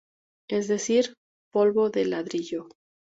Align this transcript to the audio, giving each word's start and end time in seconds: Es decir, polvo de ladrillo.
Es 0.49 0.67
decir, 0.67 1.13
polvo 1.51 1.91
de 1.91 2.05
ladrillo. 2.05 2.67